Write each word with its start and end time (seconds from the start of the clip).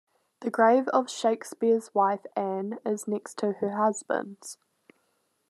The 0.39 0.49
grave 0.49 0.87
of 0.87 1.11
Shakespeare's 1.11 1.93
wife 1.93 2.25
Anne 2.35 2.79
is 2.83 3.07
next 3.07 3.37
to 3.37 3.51
her 3.51 3.75
husband's. 3.77 4.57